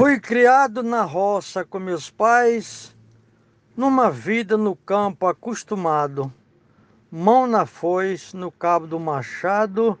Fui 0.00 0.18
criado 0.18 0.82
na 0.82 1.02
roça 1.02 1.62
com 1.62 1.78
meus 1.78 2.08
pais, 2.08 2.96
numa 3.76 4.10
vida 4.10 4.56
no 4.56 4.74
campo 4.74 5.26
acostumado, 5.26 6.32
mão 7.12 7.46
na 7.46 7.66
foice, 7.66 8.34
no 8.34 8.50
cabo 8.50 8.86
do 8.86 8.98
machado, 8.98 9.98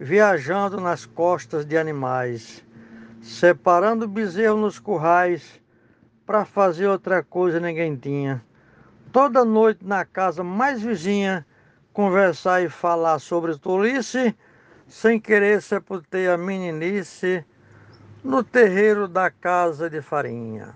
viajando 0.00 0.80
nas 0.80 1.04
costas 1.04 1.66
de 1.66 1.76
animais, 1.76 2.64
separando 3.20 4.08
bezerro 4.08 4.56
nos 4.56 4.78
currais, 4.78 5.60
para 6.24 6.46
fazer 6.46 6.86
outra 6.86 7.22
coisa 7.22 7.60
ninguém 7.60 7.94
tinha. 7.94 8.42
Toda 9.12 9.44
noite 9.44 9.84
na 9.84 10.06
casa 10.06 10.42
mais 10.42 10.80
vizinha, 10.80 11.44
conversar 11.92 12.62
e 12.62 12.70
falar 12.70 13.18
sobre 13.18 13.58
tolice, 13.58 14.34
sem 14.88 15.20
querer 15.20 15.60
sepultei 15.60 16.28
a 16.28 16.38
meninice 16.38 17.44
no 18.24 18.42
terreiro 18.42 19.06
da 19.06 19.30
Casa 19.30 19.90
de 19.90 20.00
Farinha. 20.00 20.74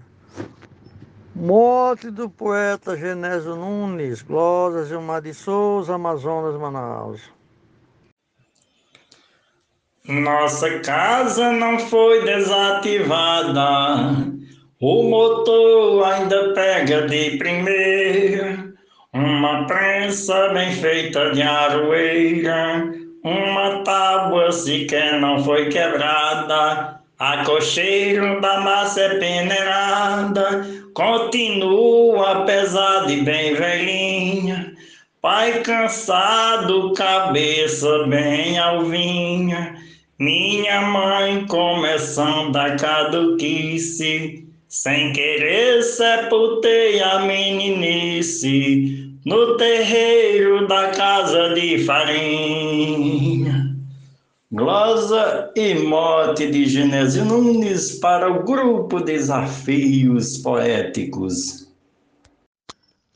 Morte 1.35 2.11
do 2.11 2.29
poeta 2.29 2.95
Genésio 2.95 3.57
Nunes, 3.57 4.21
Glórias 4.21 4.89
Gilmar 4.89 5.23
de 5.23 5.33
Souza, 5.33 5.95
Amazonas, 5.95 6.61
Manaus. 6.61 7.23
Nossa 10.07 10.81
casa 10.81 11.53
não 11.53 11.79
foi 11.79 12.25
desativada, 12.25 13.61
o 14.81 15.03
motor 15.05 16.05
ainda 16.05 16.55
pega 16.55 17.07
de 17.07 17.37
primeira, 17.37 18.75
uma 19.13 19.67
prensa 19.67 20.49
bem 20.49 20.73
feita 20.73 21.31
de 21.33 21.43
aroeira, 21.43 22.91
uma 23.23 23.83
tábua 23.85 24.51
sequer 24.51 25.21
não 25.21 25.45
foi 25.45 25.69
quebrada, 25.69 26.98
a 27.19 27.45
cocheiro 27.45 28.41
da 28.41 28.61
massa 28.61 29.01
é 29.01 29.19
peneirada, 29.19 30.65
continua 30.95 32.45
pesada 32.45 33.11
e 33.13 33.23
bem 33.23 33.55
velhinha. 33.55 34.73
Pai 35.21 35.61
cansado, 35.63 36.93
cabeça 36.93 38.05
bem 38.07 38.57
alvinha. 38.57 39.75
Minha 40.17 40.81
mãe 40.83 41.45
começando 41.47 42.55
a 42.55 42.77
caduquice, 42.77 44.47
sem 44.69 45.13
querer 45.13 45.83
sepultei 45.83 47.03
a 47.03 47.19
meninice 47.21 49.13
no 49.27 49.57
terreiro 49.57 50.69
da 50.69 50.91
casa 50.91 51.53
de 51.55 51.85
farinha. 51.85 53.58
Glosa 54.51 55.53
e 55.55 55.75
mote 55.75 56.51
de 56.51 56.65
Genésio 56.65 57.23
Nunes 57.23 57.99
para 57.99 58.33
o 58.33 58.43
grupo 58.43 58.99
Desafios 58.99 60.39
Poéticos. 60.39 61.71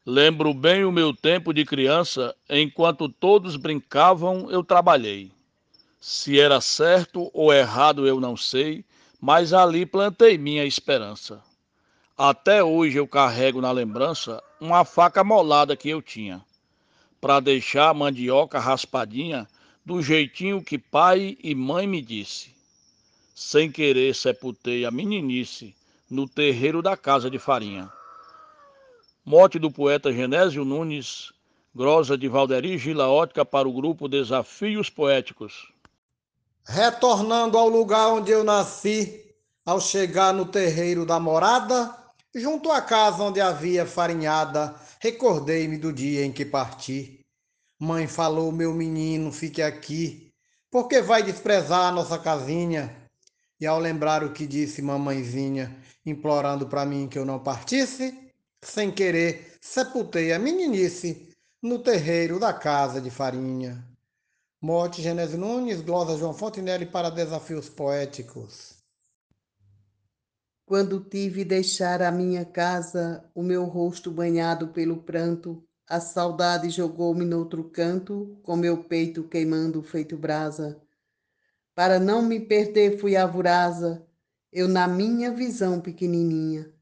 Lembro 0.04 0.52
bem 0.52 0.84
o 0.84 0.92
meu 0.92 1.16
tempo 1.16 1.54
de 1.54 1.64
criança, 1.64 2.36
enquanto 2.50 3.08
todos 3.08 3.56
brincavam, 3.56 4.50
eu 4.50 4.62
trabalhei. 4.62 5.32
Se 5.98 6.38
era 6.38 6.60
certo 6.60 7.30
ou 7.32 7.50
errado 7.50 8.06
eu 8.06 8.20
não 8.20 8.36
sei, 8.36 8.84
mas 9.18 9.54
ali 9.54 9.86
plantei 9.86 10.36
minha 10.36 10.66
esperança. 10.66 11.40
Até 12.14 12.62
hoje 12.62 12.98
eu 12.98 13.08
carrego 13.08 13.58
na 13.58 13.72
lembrança 13.72 14.42
uma 14.60 14.84
faca 14.84 15.24
molada 15.24 15.74
que 15.78 15.88
eu 15.88 16.02
tinha, 16.02 16.44
para 17.22 17.40
deixar 17.40 17.88
a 17.88 17.94
mandioca 17.94 18.58
raspadinha 18.58 19.48
do 19.84 20.00
jeitinho 20.00 20.62
que 20.62 20.78
pai 20.78 21.36
e 21.42 21.54
mãe 21.54 21.86
me 21.86 22.00
disse. 22.00 22.54
Sem 23.34 23.70
querer 23.70 24.14
sepultei 24.14 24.84
a 24.84 24.90
meninice 24.90 25.74
no 26.08 26.28
terreiro 26.28 26.82
da 26.82 26.96
casa 26.96 27.30
de 27.30 27.38
farinha. 27.38 27.90
Morte 29.24 29.58
do 29.58 29.70
poeta 29.70 30.12
Genésio 30.12 30.64
Nunes, 30.64 31.32
grosa 31.74 32.16
de 32.16 32.28
Valderi 32.28 32.76
Gila 32.78 33.08
Ótica 33.08 33.44
para 33.44 33.68
o 33.68 33.72
grupo 33.72 34.08
Desafios 34.08 34.90
Poéticos. 34.90 35.72
Retornando 36.64 37.58
ao 37.58 37.68
lugar 37.68 38.08
onde 38.08 38.30
eu 38.30 38.44
nasci, 38.44 39.34
ao 39.64 39.80
chegar 39.80 40.32
no 40.32 40.46
terreiro 40.46 41.04
da 41.04 41.18
morada, 41.18 41.96
junto 42.34 42.70
à 42.70 42.80
casa 42.80 43.22
onde 43.22 43.40
havia 43.40 43.86
farinhada, 43.86 44.74
recordei-me 45.00 45.78
do 45.78 45.92
dia 45.92 46.24
em 46.24 46.32
que 46.32 46.44
parti. 46.44 47.21
Mãe 47.84 48.06
falou, 48.06 48.52
meu 48.52 48.72
menino, 48.72 49.32
fique 49.32 49.60
aqui, 49.60 50.32
porque 50.70 51.02
vai 51.02 51.20
desprezar 51.20 51.88
a 51.88 51.90
nossa 51.90 52.16
casinha. 52.16 52.96
E 53.58 53.66
ao 53.66 53.80
lembrar 53.80 54.22
o 54.22 54.32
que 54.32 54.46
disse 54.46 54.80
mamãezinha, 54.80 55.76
implorando 56.06 56.68
para 56.68 56.86
mim 56.86 57.08
que 57.08 57.18
eu 57.18 57.24
não 57.24 57.40
partisse, 57.40 58.30
sem 58.62 58.92
querer, 58.92 59.58
sepultei 59.60 60.32
a 60.32 60.38
meninice 60.38 61.28
no 61.60 61.80
terreiro 61.80 62.38
da 62.38 62.52
casa 62.52 63.00
de 63.00 63.10
farinha. 63.10 63.84
Morte 64.60 65.02
Genésio 65.02 65.38
Nunes, 65.38 65.80
glosa 65.80 66.16
João 66.16 66.32
Fontenelle 66.32 66.86
para 66.86 67.10
Desafios 67.10 67.68
Poéticos. 67.68 68.76
Quando 70.64 71.00
tive 71.00 71.44
deixar 71.44 72.00
a 72.00 72.12
minha 72.12 72.44
casa, 72.44 73.28
o 73.34 73.42
meu 73.42 73.64
rosto 73.64 74.08
banhado 74.08 74.68
pelo 74.68 74.98
pranto, 74.98 75.60
a 75.88 76.00
saudade 76.00 76.70
jogou-me 76.70 77.24
noutro 77.24 77.64
canto, 77.64 78.38
com 78.42 78.56
meu 78.56 78.84
peito 78.84 79.24
queimando 79.24 79.82
feito 79.82 80.16
brasa. 80.16 80.80
Para 81.74 81.98
não 81.98 82.22
me 82.22 82.40
perder 82.40 82.98
fui 82.98 83.14
vorasa, 83.26 84.06
eu 84.52 84.68
na 84.68 84.86
minha 84.86 85.30
visão 85.32 85.80
pequenininha. 85.80 86.72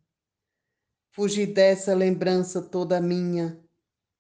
Fugi 1.13 1.47
dessa 1.47 1.95
lembrança 1.95 2.63
toda 2.63 3.01
minha, 3.01 3.61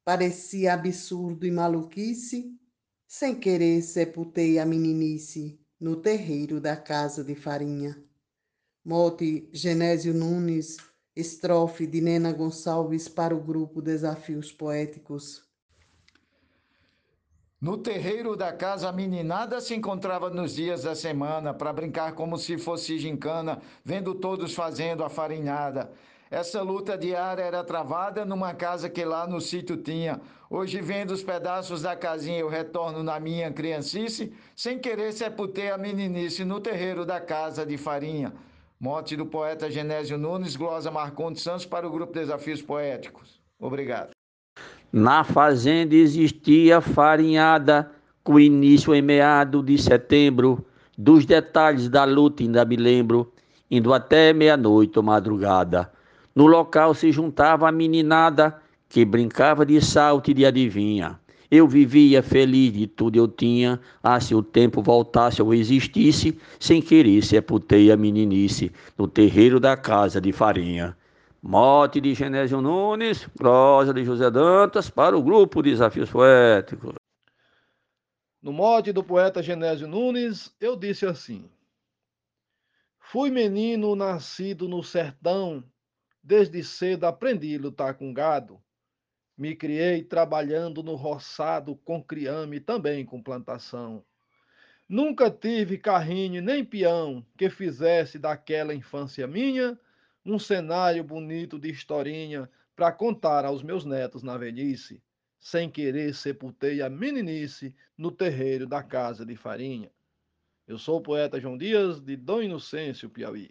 parecia 0.05 0.75
absurdo 0.75 1.47
e 1.47 1.51
maluquice, 1.51 2.57
sem 3.07 3.35
querer 3.35 3.83
sepultei 3.83 4.59
a 4.59 4.67
meninice 4.67 5.61
no 5.81 5.97
terreiro 5.97 6.61
da 6.61 6.77
casa 6.77 7.25
de 7.25 7.35
farinha. 7.35 8.01
Mote 8.85 9.49
Genésio 9.53 10.15
Nunes, 10.15 10.77
Estrofe 11.15 11.89
de 11.89 12.01
Nena 12.01 12.33
Gonçalves 12.33 13.09
para 13.09 13.35
o 13.35 13.41
grupo 13.41 13.83
Desafios 13.83 14.53
Poéticos. 14.53 15.43
No 17.61 17.77
terreiro 17.77 18.37
da 18.37 18.53
casa, 18.53 18.89
a 18.89 18.93
meninada 18.93 19.61
se 19.61 19.75
encontrava 19.75 20.31
nos 20.31 20.55
dias 20.55 20.85
da 20.85 20.95
semana 20.95 21.53
para 21.53 21.73
brincar 21.73 22.13
como 22.13 22.39
se 22.39 22.57
fosse 22.57 22.97
gincana, 22.97 23.61
vendo 23.85 24.15
todos 24.15 24.55
fazendo 24.55 25.03
a 25.03 25.11
farinhada. 25.11 25.93
Essa 26.31 26.63
luta 26.63 26.97
diária 26.97 27.43
era 27.43 27.65
travada 27.65 28.25
numa 28.25 28.55
casa 28.55 28.89
que 28.89 29.05
lá 29.05 29.27
no 29.27 29.41
sítio 29.41 29.77
tinha. 29.77 30.21
Hoje, 30.49 30.81
vendo 30.81 31.11
os 31.11 31.25
pedaços 31.25 31.83
da 31.83 31.97
casinha, 31.97 32.39
eu 32.39 32.49
retorno 32.49 33.03
na 33.03 33.19
minha 33.19 33.53
criancice, 33.53 34.33
sem 34.55 34.79
querer 34.79 35.13
sepultei 35.13 35.71
a 35.71 35.77
meninice 35.77 36.45
no 36.45 36.61
terreiro 36.61 37.05
da 37.05 37.21
casa 37.21 37.67
de 37.67 37.77
farinha. 37.77 38.33
Morte 38.83 39.15
do 39.15 39.27
poeta 39.27 39.71
Genésio 39.71 40.17
Nunes, 40.17 40.57
glosa 40.57 40.91
Marcondes 40.91 41.43
Santos 41.43 41.67
para 41.67 41.87
o 41.87 41.91
grupo 41.91 42.15
Desafios 42.15 42.63
Poéticos. 42.63 43.39
Obrigado. 43.59 44.13
Na 44.91 45.23
fazenda 45.23 45.95
existia 45.95 46.81
farinhada, 46.81 47.93
com 48.25 48.41
início 48.41 48.95
em 48.95 49.03
meado 49.03 49.63
de 49.63 49.77
setembro. 49.77 50.65
Dos 50.97 51.27
detalhes 51.27 51.91
da 51.91 52.05
luta 52.05 52.43
ainda 52.43 52.65
me 52.65 52.77
lembro, 52.77 53.31
indo 53.71 53.93
até 53.93 54.33
meia-noite 54.33 54.99
ou 54.99 55.03
madrugada. 55.03 55.93
No 56.35 56.47
local 56.47 56.95
se 56.95 57.13
juntava 57.13 57.69
a 57.69 57.73
meninada 57.73 58.63
que 58.89 59.05
brincava 59.05 59.67
de 59.67 59.79
salto 59.83 60.31
e 60.31 60.35
de 60.35 60.47
adivinha. 60.47 61.21
Eu 61.51 61.67
vivia 61.67 62.23
feliz 62.23 62.73
de 62.73 62.87
tudo 62.87 63.17
eu 63.17 63.27
tinha, 63.27 63.81
ah, 64.01 64.21
se 64.21 64.35
o 64.37 64.43
tempo 64.43 64.81
voltasse 64.81 65.43
ou 65.43 65.53
existisse, 65.53 66.39
sem 66.61 66.81
querer 66.81 67.23
sepultei 67.23 67.91
a 67.91 67.97
meninice 67.97 68.71
no 68.97 69.09
terreiro 69.09 69.59
da 69.59 69.77
casa 69.77 70.21
de 70.21 70.33
farinha. 70.33 70.97
Morte 71.43 72.01
de 72.01 72.15
Genésio 72.15 72.61
Nunes, 72.61 73.27
prosa 73.37 73.93
de 73.93 74.05
José 74.05 74.31
Dantas 74.31 74.89
para 74.89 75.19
o 75.19 75.23
grupo 75.23 75.63
Desafios 75.63 76.09
Poéticos. 76.09 76.95
No 78.41 78.53
mote 78.53 78.93
do 78.93 79.03
poeta 79.03 79.43
Genésio 79.43 79.89
Nunes, 79.89 80.55
eu 80.61 80.77
disse 80.77 81.05
assim: 81.05 81.51
Fui 82.99 83.29
menino 83.29 83.97
nascido 83.97 84.69
no 84.69 84.83
sertão, 84.83 85.65
desde 86.23 86.63
cedo 86.63 87.05
aprendi 87.05 87.57
a 87.57 87.61
lutar 87.61 87.95
com 87.95 88.15
gado. 88.15 88.61
Me 89.41 89.57
criei 89.57 90.03
trabalhando 90.03 90.83
no 90.83 90.95
roçado 90.97 91.75
com 91.75 92.03
criame 92.03 92.61
também 92.61 93.07
com 93.07 93.23
plantação. 93.23 94.05
Nunca 94.87 95.31
tive 95.31 95.79
carrinho 95.79 96.43
nem 96.43 96.63
peão 96.63 97.25
que 97.39 97.49
fizesse 97.49 98.19
daquela 98.19 98.75
infância 98.75 99.27
minha 99.27 99.81
um 100.27 100.39
cenário 100.39 101.03
bonito 101.03 101.59
de 101.59 101.71
historinha 101.71 102.51
para 102.77 102.93
contar 102.93 103.47
aos 103.47 103.63
meus 103.63 103.83
netos 103.83 104.23
na 104.23 104.37
velhice. 104.37 105.03
Sem 105.39 105.71
querer 105.71 106.15
sepultei 106.15 106.83
a 106.83 106.91
meninice 106.91 107.75
no 107.97 108.11
terreiro 108.11 108.67
da 108.67 108.83
casa 108.83 109.25
de 109.25 109.37
farinha. 109.37 109.91
Eu 110.69 110.77
sou 110.77 110.99
o 110.99 111.03
poeta 111.03 111.41
João 111.41 111.57
Dias, 111.57 111.99
de 111.99 112.15
Dom 112.15 112.43
Inocêncio, 112.43 113.09
Piauí. 113.09 113.51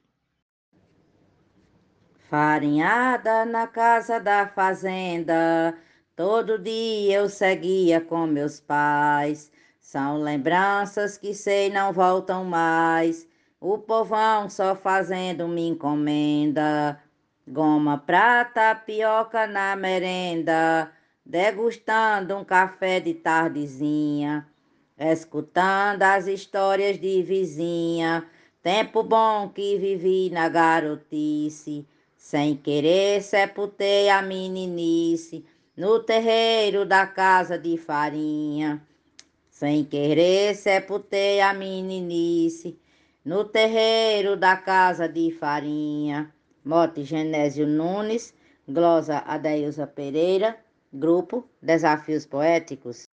Farinhada 2.30 3.44
na 3.44 3.66
casa 3.66 4.20
da 4.20 4.46
fazenda, 4.46 5.76
todo 6.16 6.60
dia 6.60 7.18
eu 7.18 7.28
seguia 7.28 8.00
com 8.00 8.28
meus 8.28 8.60
pais. 8.60 9.52
São 9.80 10.22
lembranças 10.22 11.18
que 11.18 11.34
sei 11.34 11.72
não 11.72 11.92
voltam 11.92 12.46
mais. 12.46 13.28
O 13.60 13.80
povão 13.80 14.48
só 14.48 14.76
fazendo 14.76 15.48
me 15.48 15.70
encomenda. 15.70 17.02
Goma, 17.48 17.98
prata, 17.98 18.76
pioca 18.76 19.48
na 19.48 19.76
merenda, 19.76 20.92
degustando 21.26 22.38
um 22.38 22.44
café 22.44 23.00
de 23.00 23.16
tardezinha, 23.16 24.48
escutando 25.00 26.04
as 26.04 26.28
histórias 26.28 27.00
de 27.00 27.24
vizinha. 27.24 28.24
Tempo 28.62 29.02
bom 29.02 29.50
que 29.50 29.80
vivi 29.80 30.30
na 30.30 30.48
garotice. 30.48 31.88
Sem 32.20 32.58
querer 32.58 33.24
sepultei 33.24 34.10
a 34.10 34.22
meninice 34.22 35.46
no 35.76 36.04
terreiro 36.04 36.86
da 36.86 37.08
casa 37.08 37.58
de 37.58 37.78
farinha. 37.78 38.86
Sem 39.50 39.86
querer 39.86 40.54
sepultei 40.54 41.40
a 41.40 41.54
meninice 41.54 42.78
no 43.24 43.46
terreiro 43.46 44.36
da 44.36 44.58
casa 44.58 45.08
de 45.08 45.32
farinha. 45.32 46.32
Mote 46.64 47.06
Genésio 47.06 47.66
Nunes, 47.66 48.34
glosa 48.68 49.20
Adeilza 49.20 49.88
Pereira, 49.88 50.60
grupo 50.92 51.50
Desafios 51.62 52.26
Poéticos. 52.26 53.04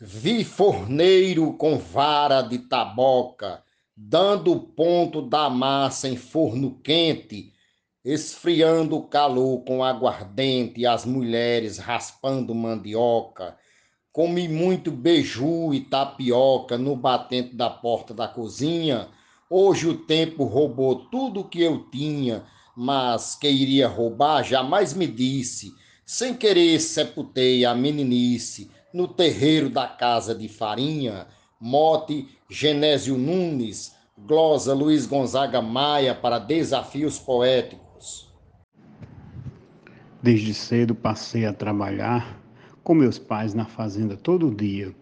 Vi 0.00 0.42
forneiro 0.42 1.52
com 1.52 1.76
vara 1.78 2.40
de 2.40 2.58
taboca, 2.60 3.62
dando 3.96 4.52
o 4.52 4.60
ponto 4.60 5.22
da 5.22 5.48
massa 5.48 6.08
em 6.08 6.16
forno 6.16 6.80
quente, 6.82 7.52
esfriando 8.04 8.96
o 8.96 9.06
calor 9.06 9.64
com 9.64 9.84
aguardente 9.84 10.84
as 10.84 11.04
mulheres 11.06 11.78
raspando 11.78 12.54
mandioca. 12.54 13.56
Comi 14.12 14.48
muito 14.48 14.90
beiju 14.90 15.72
e 15.72 15.80
tapioca 15.80 16.76
no 16.76 16.94
batente 16.96 17.54
da 17.54 17.70
porta 17.70 18.12
da 18.12 18.28
cozinha. 18.28 19.08
Hoje 19.48 19.88
o 19.88 19.96
tempo 19.96 20.44
roubou 20.44 21.06
tudo 21.08 21.48
que 21.48 21.62
eu 21.62 21.88
tinha, 21.90 22.44
mas 22.76 23.34
que 23.34 23.48
iria 23.48 23.88
roubar 23.88 24.42
jamais 24.42 24.92
me 24.92 25.06
disse. 25.06 25.72
Sem 26.04 26.34
querer 26.34 26.78
sepultei 26.80 27.64
a 27.64 27.74
meninice 27.74 28.70
no 28.92 29.08
terreiro 29.08 29.70
da 29.70 29.88
casa 29.88 30.34
de 30.34 30.48
farinha 30.48 31.26
mote 31.66 32.28
Genésio 32.46 33.16
Nunes, 33.16 33.96
glosa 34.18 34.74
Luiz 34.74 35.06
Gonzaga 35.06 35.62
Maia 35.62 36.14
para 36.14 36.38
Desafios 36.38 37.18
Poéticos. 37.18 38.30
Desde 40.22 40.52
cedo 40.52 40.94
passei 40.94 41.46
a 41.46 41.54
trabalhar 41.54 42.38
com 42.82 42.92
meus 42.92 43.18
pais 43.18 43.54
na 43.54 43.64
fazenda 43.64 44.14
todo 44.14 44.54
dia. 44.54 44.94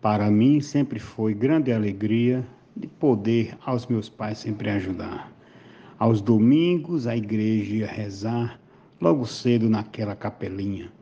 Para 0.00 0.30
mim 0.30 0.60
sempre 0.60 1.00
foi 1.00 1.34
grande 1.34 1.72
alegria 1.72 2.46
de 2.76 2.86
poder 2.86 3.58
aos 3.66 3.88
meus 3.88 4.08
pais 4.08 4.38
sempre 4.38 4.70
ajudar. 4.70 5.32
Aos 5.98 6.20
domingos 6.20 7.08
a 7.08 7.16
igreja 7.16 7.74
ia 7.74 7.86
rezar, 7.88 8.60
logo 9.00 9.26
cedo 9.26 9.68
naquela 9.68 10.14
capelinha, 10.14 10.92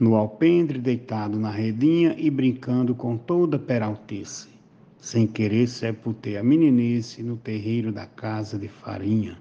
no 0.00 0.14
alpendre 0.14 0.78
deitado 0.78 1.38
na 1.38 1.50
redinha 1.50 2.14
e 2.16 2.30
brincando 2.30 2.94
com 2.94 3.18
toda 3.18 3.58
peraltice 3.58 4.53
sem 5.04 5.26
querer 5.26 5.68
sepultei 5.68 6.38
a 6.38 6.42
meninice 6.42 7.22
no 7.22 7.36
terreiro 7.36 7.92
da 7.92 8.06
casa 8.06 8.58
de 8.58 8.68
farinha. 8.68 9.36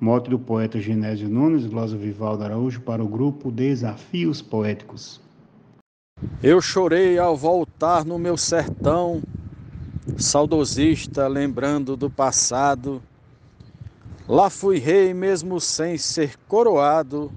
Mote 0.00 0.28
do 0.28 0.36
poeta 0.36 0.80
Genésio 0.80 1.28
Nunes, 1.28 1.64
glosa 1.64 1.96
Vivaldo 1.96 2.42
Araújo, 2.42 2.80
para 2.80 3.04
o 3.04 3.06
grupo 3.06 3.52
Desafios 3.52 4.42
Poéticos. 4.42 5.20
Eu 6.42 6.60
chorei 6.60 7.18
ao 7.18 7.36
voltar 7.36 8.04
no 8.04 8.18
meu 8.18 8.36
sertão, 8.36 9.22
saudosista, 10.18 11.28
lembrando 11.28 11.96
do 11.96 12.10
passado. 12.10 13.00
Lá 14.28 14.50
fui 14.50 14.78
rei 14.78 15.14
mesmo 15.14 15.60
sem 15.60 15.96
ser 15.96 16.36
coroado, 16.48 17.30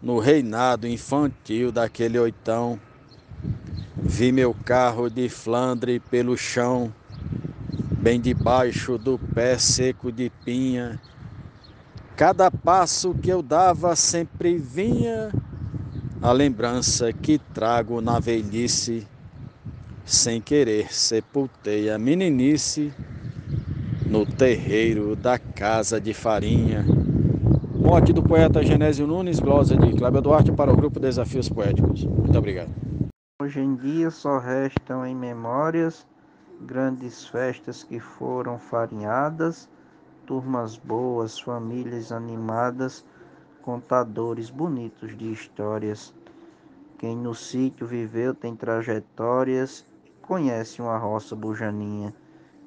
no 0.00 0.18
reinado 0.18 0.88
infantil 0.88 1.70
daquele 1.70 2.18
oitão. 2.18 2.80
Vi 4.12 4.32
meu 4.32 4.52
carro 4.52 5.08
de 5.08 5.28
Flandre 5.28 6.00
pelo 6.00 6.36
chão, 6.36 6.92
bem 8.02 8.20
debaixo 8.20 8.98
do 8.98 9.16
pé 9.16 9.56
seco 9.56 10.10
de 10.10 10.28
pinha. 10.44 11.00
Cada 12.16 12.50
passo 12.50 13.14
que 13.14 13.30
eu 13.30 13.40
dava 13.40 13.94
sempre 13.94 14.58
vinha 14.58 15.30
a 16.20 16.32
lembrança 16.32 17.12
que 17.12 17.38
trago 17.54 18.00
na 18.00 18.18
velhice. 18.18 19.06
Sem 20.04 20.40
querer 20.40 20.92
sepultei 20.92 21.88
a 21.88 21.96
meninice 21.96 22.92
no 24.04 24.26
terreiro 24.26 25.14
da 25.14 25.38
casa 25.38 26.00
de 26.00 26.12
farinha. 26.12 26.84
Morte 27.76 28.12
do 28.12 28.24
poeta 28.24 28.62
Genésio 28.62 29.06
Nunes, 29.06 29.38
glosa 29.38 29.76
de 29.76 29.92
Cláudio 29.92 30.20
Duarte 30.20 30.52
para 30.52 30.72
o 30.72 30.76
grupo 30.76 30.98
Desafios 30.98 31.48
Poéticos. 31.48 32.04
Muito 32.04 32.36
obrigado. 32.36 32.89
Hoje 33.40 33.58
em 33.58 33.74
dia 33.74 34.10
só 34.10 34.36
restam 34.36 35.06
em 35.06 35.16
memórias 35.16 36.06
grandes 36.60 37.26
festas 37.26 37.82
que 37.82 37.98
foram 37.98 38.58
farinhadas, 38.58 39.66
turmas 40.26 40.76
boas, 40.76 41.40
famílias 41.40 42.12
animadas, 42.12 43.02
contadores 43.62 44.50
bonitos 44.50 45.16
de 45.16 45.32
histórias. 45.32 46.14
Quem 46.98 47.16
no 47.16 47.34
sítio 47.34 47.86
viveu 47.86 48.34
tem 48.34 48.54
trajetórias, 48.54 49.86
conhece 50.20 50.82
uma 50.82 50.98
roça 50.98 51.34
bujaninha, 51.34 52.14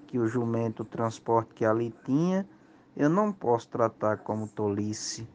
que 0.08 0.18
o 0.18 0.26
jumento 0.26 0.84
transporte 0.84 1.54
que 1.54 1.66
ali 1.66 1.94
tinha, 2.04 2.50
eu 2.98 3.12
não 3.12 3.32
posso 3.32 3.70
tratar 3.70 4.18
como 4.18 4.48
tolice, 4.48 5.30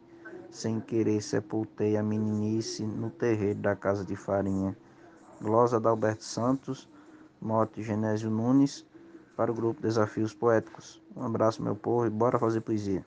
sem 0.50 0.80
querer 0.80 1.22
sepultei 1.22 1.96
a 1.96 2.02
meninice 2.02 2.84
no 2.84 3.08
terreiro 3.08 3.60
da 3.60 3.76
casa 3.76 4.04
de 4.04 4.16
farinha. 4.16 4.76
Glosa 5.40 5.78
da 5.78 5.90
Alberto 5.90 6.24
Santos, 6.24 6.88
mote 7.40 7.82
Genésio 7.82 8.30
Nunes, 8.30 8.84
para 9.36 9.52
o 9.52 9.54
grupo 9.54 9.80
Desafios 9.80 10.34
Poéticos. 10.34 11.00
Um 11.16 11.22
abraço, 11.22 11.62
meu 11.62 11.76
povo, 11.76 12.06
e 12.06 12.10
bora 12.10 12.38
fazer 12.38 12.60
poesia. 12.60 13.04